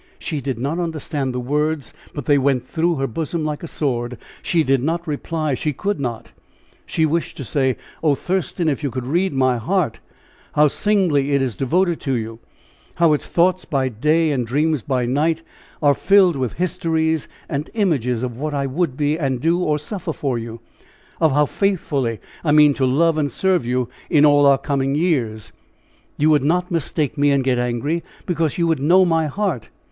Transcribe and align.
She 0.17 0.41
did 0.41 0.57
not 0.57 0.79
understand 0.79 1.31
the 1.31 1.39
words, 1.39 1.93
but 2.11 2.25
they 2.25 2.39
went 2.39 2.67
through 2.67 2.95
her 2.95 3.05
bosom 3.05 3.45
like 3.45 3.61
a 3.61 3.67
sword. 3.67 4.17
She 4.41 4.63
did 4.63 4.81
not 4.81 5.05
reply 5.05 5.53
she 5.53 5.73
could 5.73 5.99
not. 5.99 6.31
She 6.87 7.05
wished 7.05 7.37
to 7.37 7.43
say: 7.43 7.77
"Oh, 8.01 8.15
Thurston, 8.15 8.67
if 8.67 8.81
you 8.81 8.89
could 8.89 9.05
read 9.05 9.31
my 9.31 9.57
heart 9.59 9.99
how 10.53 10.69
singly 10.69 11.33
it 11.33 11.41
is 11.43 11.55
devoted 11.55 11.99
to 11.99 12.13
you 12.15 12.39
how 12.95 13.13
its 13.13 13.27
thoughts 13.27 13.63
by 13.63 13.89
day, 13.89 14.31
and 14.31 14.47
dreams 14.47 14.81
by 14.81 15.05
night 15.05 15.43
are 15.83 15.93
filled 15.93 16.35
with 16.35 16.53
histories 16.53 17.27
and 17.47 17.69
images 17.75 18.23
of 18.23 18.35
what 18.35 18.55
I 18.55 18.65
would 18.65 18.97
be, 18.97 19.19
and 19.19 19.39
do 19.39 19.59
or 19.59 19.77
suffer 19.77 20.13
for 20.13 20.39
you 20.39 20.61
of 21.19 21.31
how 21.33 21.45
faithfully 21.45 22.19
I 22.43 22.51
mean 22.53 22.73
to 22.73 22.87
love 22.87 23.19
and 23.19 23.31
serve 23.31 23.67
you 23.67 23.87
in 24.09 24.25
all 24.25 24.47
our 24.47 24.57
coming 24.57 24.95
years 24.95 25.51
you 26.17 26.31
would 26.31 26.43
not 26.43 26.71
mistake 26.71 27.19
me, 27.19 27.29
and 27.29 27.43
get 27.43 27.59
angry, 27.59 28.03
because 28.25 28.57
you 28.57 28.65
would 28.65 28.79
know 28.79 29.05
my 29.05 29.27
heart." 29.27 29.69